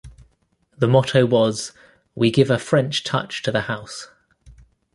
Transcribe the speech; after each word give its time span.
The 0.79 0.87
motto 0.87 1.27
was: 1.27 1.73
"We 2.15 2.31
Give 2.31 2.49
a 2.49 2.57
French 2.57 3.03
Touch 3.03 3.43
to 3.43 3.61
House". 3.61 4.07